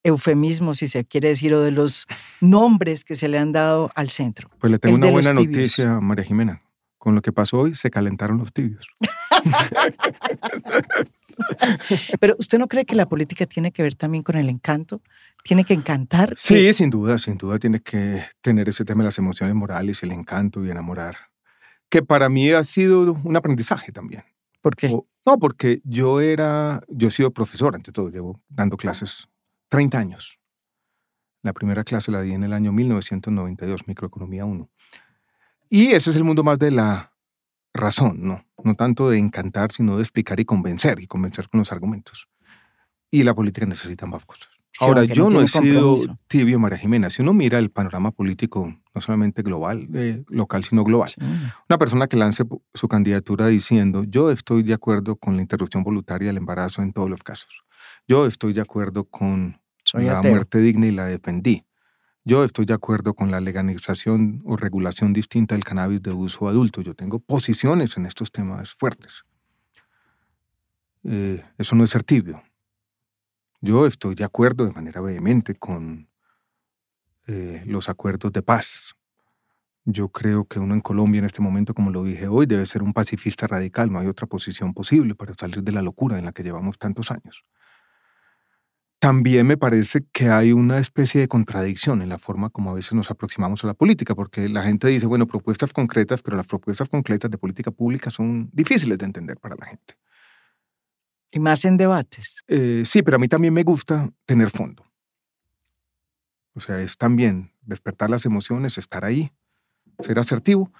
[0.02, 2.06] eufemismos, si se quiere decir, o de los
[2.42, 4.50] nombres que se le han dado al centro.
[4.58, 6.62] Pues le tengo una buena noticia, María Jimena
[7.00, 8.86] con lo que pasó hoy, se calentaron los tibios.
[12.20, 15.00] Pero ¿usted no cree que la política tiene que ver también con el encanto?
[15.42, 16.34] ¿Tiene que encantar?
[16.36, 20.12] Sí, sin duda, sin duda tiene que tener ese tema de las emociones morales, el
[20.12, 21.16] encanto y enamorar,
[21.88, 24.24] que para mí ha sido un aprendizaje también.
[24.60, 24.88] ¿Por qué?
[24.88, 29.28] no, porque yo era, yo he sido profesor ante todo, llevo dando clases
[29.68, 30.38] 30 años.
[31.42, 34.68] La primera clase la di en el año 1992, Microeconomía 1.
[35.70, 37.14] Y ese es el mundo más de la
[37.72, 38.44] razón, ¿no?
[38.62, 42.28] No tanto de encantar, sino de explicar y convencer, y convencer con los argumentos.
[43.10, 44.59] Y la política necesita ambas cosas.
[44.80, 45.96] Ahora, yo no, he sido
[46.28, 47.10] tibio, María Jimena.
[47.10, 51.10] Si uno mira el panorama político, no solamente global, eh, local, sino global,
[51.68, 56.28] una persona que lance su candidatura diciendo, yo estoy de acuerdo con la interrupción voluntaria
[56.28, 57.64] del embarazo en todos los casos.
[58.06, 59.60] Yo estoy de acuerdo con
[59.94, 61.64] la muerte digna y la defendí.
[62.24, 66.82] Yo estoy de acuerdo con la legalización o regulación distinta del cannabis de uso adulto.
[66.82, 69.24] Yo tengo posiciones en estos temas fuertes.
[71.04, 72.42] Eh, eso no es ser tibio.
[73.60, 76.08] Yo estoy de acuerdo de manera vehemente con
[77.26, 78.94] eh, los acuerdos de paz.
[79.84, 82.82] Yo creo que uno en Colombia en este momento, como lo dije hoy, debe ser
[82.82, 83.92] un pacifista radical.
[83.92, 87.10] No hay otra posición posible para salir de la locura en la que llevamos tantos
[87.10, 87.44] años
[89.00, 92.92] también me parece que hay una especie de contradicción en la forma como a veces
[92.92, 96.88] nos aproximamos a la política, porque la gente dice, bueno, propuestas concretas, pero las propuestas
[96.90, 99.94] concretas de política pública son difíciles de entender para la gente.
[101.30, 102.42] Y más en debates.
[102.48, 104.84] Eh, sí, pero a mí también me gusta tener fondo.
[106.54, 109.32] O sea, es también despertar las emociones, estar ahí,
[110.00, 110.72] ser asertivo,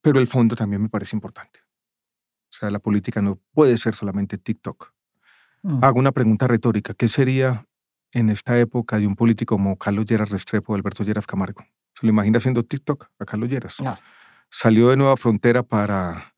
[0.00, 1.60] pero el fondo también me parece importante.
[2.48, 4.92] O sea, la política no puede ser solamente TikTok
[5.62, 5.84] Mm.
[5.84, 6.94] Hago una pregunta retórica.
[6.94, 7.66] ¿Qué sería
[8.12, 11.64] en esta época de un político como Carlos Lleras Restrepo o Alberto Lleras Camargo?
[11.94, 13.80] ¿Se lo imagina haciendo TikTok a Carlos Lleras?
[13.80, 13.98] No.
[14.50, 16.29] Salió de Nueva Frontera para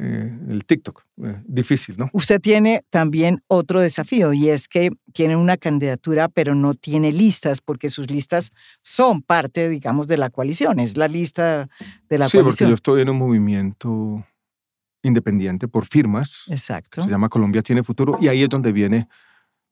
[0.00, 1.02] eh, el TikTok.
[1.24, 2.08] Eh, difícil, ¿no?
[2.12, 7.60] Usted tiene también otro desafío y es que tiene una candidatura, pero no tiene listas,
[7.60, 10.78] porque sus listas son parte, digamos, de la coalición.
[10.78, 11.68] Es la lista
[12.08, 12.30] de la coalición.
[12.30, 14.24] Sí, porque yo estoy en un movimiento
[15.02, 16.44] independiente por firmas.
[16.48, 17.02] Exacto.
[17.02, 19.08] Se llama Colombia tiene futuro y ahí es donde viene,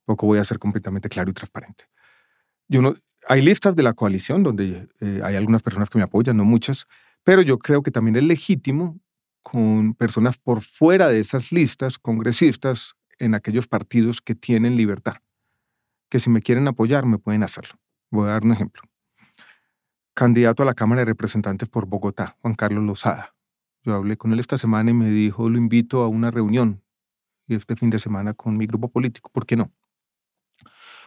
[0.04, 1.84] poco voy a ser completamente claro y transparente.
[2.68, 2.96] Yo no,
[3.28, 6.86] hay listas de la coalición donde eh, hay algunas personas que me apoyan, no muchas,
[7.22, 8.98] pero yo creo que también es legítimo
[9.48, 15.18] con personas por fuera de esas listas, congresistas, en aquellos partidos que tienen libertad,
[16.08, 17.74] que si me quieren apoyar me pueden hacerlo.
[18.10, 18.82] Voy a dar un ejemplo.
[20.14, 23.36] candidato a la Cámara de Representantes por Bogotá, Juan Carlos Lozada.
[23.84, 26.82] Yo hablé con él esta semana y me dijo, lo invito a una reunión
[27.46, 29.70] y este fin de semana con mi grupo político, ¿por qué no?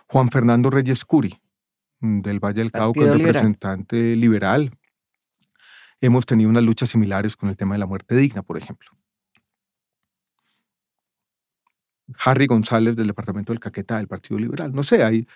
[0.08, 1.38] Juan Fernando Reyes Curi,
[2.00, 4.72] del Valle del Cauca, representante liberal.
[6.02, 8.90] Hemos tenido unas luchas similares con el tema de la muerte digna, por ejemplo.
[12.24, 14.74] Harry González del departamento del Caquetá, del Partido Liberal.
[14.74, 15.28] No sé, hay,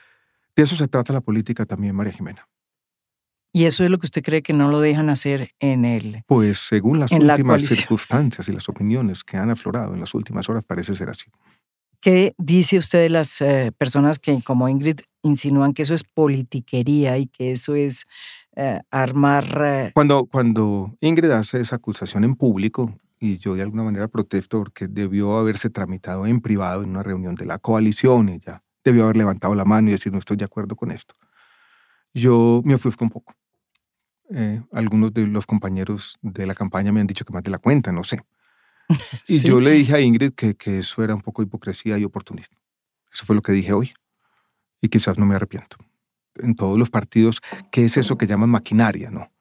[0.56, 2.48] de eso se trata la política también, María Jimena.
[3.56, 6.24] ¿Y eso es lo que usted cree que no lo dejan hacer en el...
[6.26, 10.66] Pues según las últimas circunstancias y las opiniones que han aflorado en las últimas horas,
[10.66, 11.26] parece ser así.
[12.00, 17.20] ¿Qué dice usted de las eh, personas que, como Ingrid, insinúan que eso es politiquería
[17.20, 18.06] y que eso es
[18.56, 19.46] eh, armar...
[19.62, 19.92] Eh?
[19.94, 24.88] Cuando, cuando Ingrid hace esa acusación en público, y yo de alguna manera protesto porque
[24.88, 29.56] debió haberse tramitado en privado en una reunión de la coalición, ella debió haber levantado
[29.56, 31.16] la mano y decir no estoy de acuerdo con esto.
[32.14, 33.34] Yo me ofusco un poco.
[34.30, 37.60] Eh, algunos de los compañeros de la campaña me han dicho que más de la
[37.60, 38.22] cuenta, no sé.
[39.28, 42.58] Y yo le dije a Ingrid que, que eso era un poco hipocresía y oportunismo.
[43.12, 43.94] Eso fue lo que dije hoy.
[44.82, 45.78] Y quizás no me arrepiento.
[46.36, 47.42] En todos los partidos,
[47.72, 49.12] ¿qué es eso que llaman maquinaria?
[49.12, 49.32] No.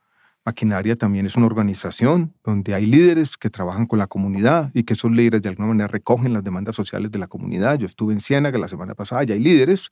[0.45, 4.95] Maquinaria también es una organización donde hay líderes que trabajan con la comunidad y que
[4.95, 7.79] esos líderes de alguna manera recogen las demandas sociales de la comunidad.
[7.79, 9.91] Yo estuve en Ciénaga la semana pasada y hay líderes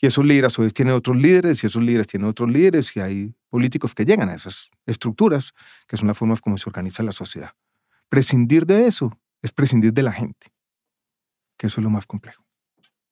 [0.00, 3.34] y esos líderes a tienen otros líderes y esos líderes tienen otros líderes y hay
[3.48, 5.54] políticos que llegan a esas estructuras
[5.86, 7.52] que son las formas como se organiza la sociedad.
[8.08, 10.52] Prescindir de eso es prescindir de la gente,
[11.56, 12.47] que eso es lo más complejo.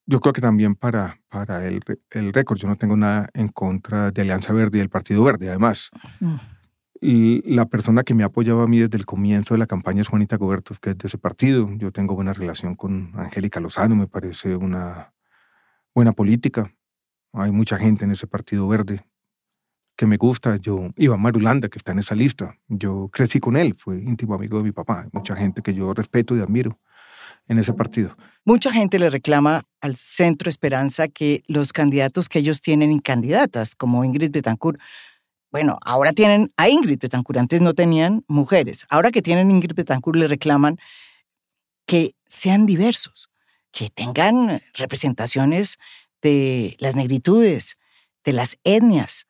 [0.06, 4.12] Yo creo que también para, para el, el récord, yo no tengo nada en contra
[4.12, 5.90] de Alianza Verde y el Partido Verde, además.
[6.20, 6.36] Mm.
[7.00, 10.02] Y la persona que me ha apoyado a mí desde el comienzo de la campaña
[10.02, 11.68] es Juanita Gobertos, que es de ese partido.
[11.76, 15.12] Yo tengo buena relación con Angélica Lozano, me parece una
[15.94, 16.72] buena política.
[17.32, 19.04] Hay mucha gente en ese partido verde
[19.96, 20.56] que me gusta.
[20.56, 24.58] Yo, Iván Marulanda, que está en esa lista, yo crecí con él, fue íntimo amigo
[24.58, 25.08] de mi papá.
[25.12, 26.78] Mucha gente que yo respeto y admiro
[27.48, 28.16] en ese partido.
[28.44, 33.74] Mucha gente le reclama al Centro Esperanza que los candidatos que ellos tienen y candidatas,
[33.74, 34.80] como Ingrid Betancourt,
[35.50, 38.84] bueno, ahora tienen a Ingrid Betancourt, antes no tenían mujeres.
[38.90, 40.78] Ahora que tienen Ingrid Betancourt le reclaman
[41.86, 43.30] que sean diversos,
[43.70, 45.78] que tengan representaciones
[46.20, 47.76] de las negritudes,
[48.24, 49.26] de las etnias,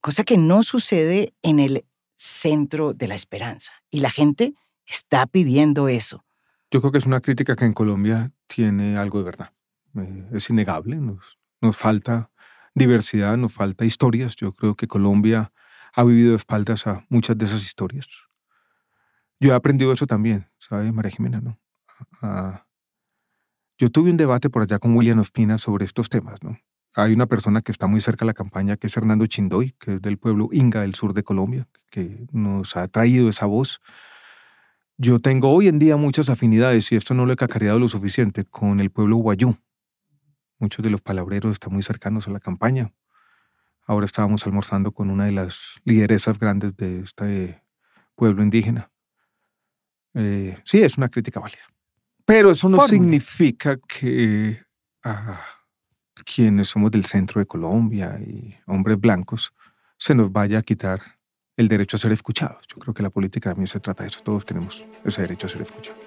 [0.00, 1.84] cosa que no sucede en el
[2.16, 3.72] centro de la esperanza.
[3.90, 4.54] Y la gente
[4.86, 6.24] está pidiendo eso.
[6.70, 9.52] Yo creo que es una crítica que en Colombia tiene algo de verdad.
[9.96, 12.30] Eh, es innegable, nos, nos falta
[12.74, 14.36] diversidad, nos falta historias.
[14.36, 15.52] Yo creo que Colombia
[15.94, 18.08] ha vivido de espaldas a muchas de esas historias.
[19.40, 21.40] Yo he aprendido eso también, ¿sabe, María Jimena?
[21.40, 21.58] ¿no?
[23.78, 26.42] yo tuve un debate por allá con William Ospina sobre estos temas.
[26.42, 26.58] ¿no?
[26.94, 29.94] Hay una persona que está muy cerca de la campaña, que es Hernando Chindoy, que
[29.94, 33.80] es del pueblo Inga del sur de Colombia, que nos ha traído esa voz.
[35.00, 38.44] Yo tengo hoy en día muchas afinidades, y esto no lo he cacareado lo suficiente,
[38.44, 39.56] con el pueblo Guayú,
[40.58, 42.92] Muchos de los palabreros están muy cercanos a la campaña.
[43.86, 47.62] Ahora estábamos almorzando con una de las lideresas grandes de este
[48.16, 48.90] pueblo indígena.
[50.14, 51.62] Eh, sí, es una crítica válida.
[52.24, 54.60] Pero eso no significa que
[55.04, 55.40] a
[56.24, 59.54] quienes somos del centro de Colombia y hombres blancos
[59.96, 61.00] se nos vaya a quitar
[61.58, 62.64] el derecho a ser escuchados.
[62.68, 64.20] Yo creo que la política también se trata de eso.
[64.22, 65.98] Todos tenemos ese derecho a ser escuchados.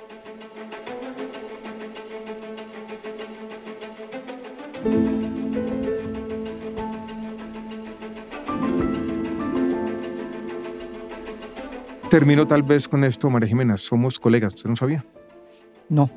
[12.10, 13.76] Termino tal vez con esto, María Jimena.
[13.76, 15.06] Somos colegas, ¿usted no sabía?
[15.90, 16.10] No.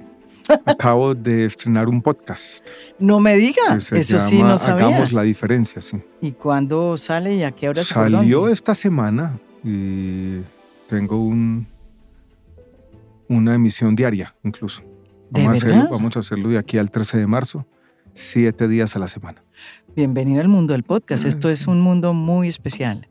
[0.67, 2.67] Acabo de estrenar un podcast.
[2.99, 4.87] No me diga, eso sí no sabía.
[4.87, 5.99] Hagamos la diferencia, sí.
[6.21, 10.41] ¿Y cuándo sale y a qué hora Salió esta semana y
[10.89, 11.67] tengo un,
[13.29, 14.83] una emisión diaria incluso.
[15.31, 17.67] Vamos, ¿De a vamos a hacerlo de aquí al 13 de marzo
[18.15, 19.43] siete días a la semana.
[19.95, 21.25] Bienvenido al mundo del podcast.
[21.25, 23.09] Esto es un mundo muy especial.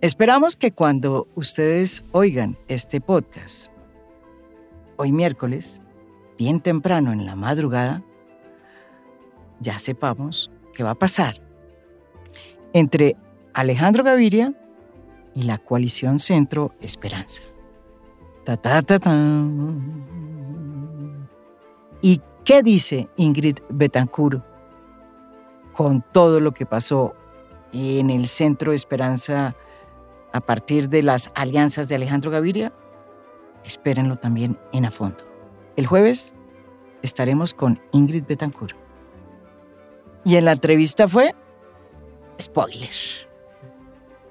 [0.00, 3.70] Esperamos que cuando ustedes oigan este podcast,
[4.96, 5.81] hoy miércoles,
[6.42, 8.02] bien temprano en la madrugada,
[9.60, 11.40] ya sepamos qué va a pasar
[12.72, 13.16] entre
[13.54, 14.52] Alejandro Gaviria
[15.36, 17.44] y la coalición Centro Esperanza.
[18.44, 18.98] Ta, ta, ta.
[22.00, 24.42] ¿Y ¿Qué dice Ingrid Betancourt
[25.72, 27.14] con todo lo que pasó
[27.72, 29.54] en el Centro Esperanza
[30.32, 32.72] a partir de las alianzas de Alejandro Gaviria?
[33.62, 35.31] Espérenlo también en a fondo.
[35.76, 36.34] El jueves
[37.02, 38.76] estaremos con Ingrid Betancourt.
[40.24, 41.34] Y en la entrevista fue
[42.40, 42.90] spoiler.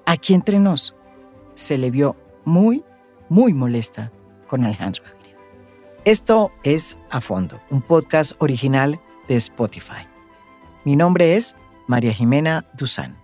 [0.05, 0.95] aquí entre nos,
[1.53, 2.15] se le vio
[2.45, 2.83] muy,
[3.29, 4.11] muy molesta
[4.47, 5.37] con Alejandro Gaviria.
[6.05, 10.07] Esto es A Fondo, un podcast original de Spotify.
[10.83, 11.55] Mi nombre es
[11.87, 13.20] María Jimena Duzán.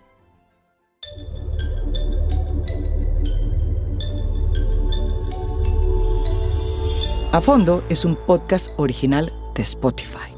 [7.33, 10.33] A Fondo es un podcast original de Spotify.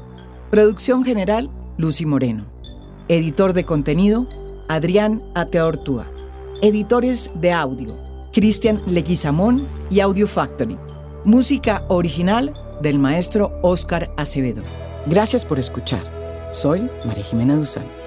[0.50, 2.46] Producción general, Lucy Moreno.
[3.06, 4.26] Editor de contenido,
[4.68, 6.10] Adrián Ateortúa.
[6.62, 7.96] Editores de audio,
[8.32, 10.76] Cristian Leguizamón y Audio Factory.
[11.24, 14.62] Música original del maestro Oscar Acevedo.
[15.06, 16.02] Gracias por escuchar.
[16.50, 17.99] Soy María Jimena Duzán.